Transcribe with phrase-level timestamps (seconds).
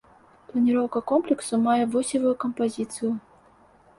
[0.51, 3.11] Планіроўка комплексу мае восевую кампазіцыю.